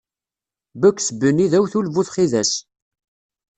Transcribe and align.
Bugs 0.81 1.07
Bunny 1.19 1.45
d 1.51 1.53
awtul 1.57 1.87
bu 1.93 2.01
txidas. 2.07 2.51